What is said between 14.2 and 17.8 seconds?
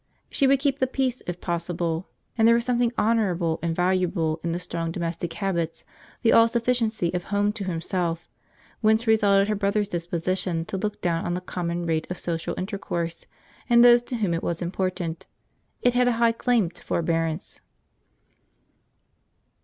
it was important.—It had a high claim to forbearance.